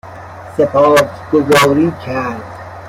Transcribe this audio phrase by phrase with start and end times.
[0.57, 2.43] سپاسگزاری کرد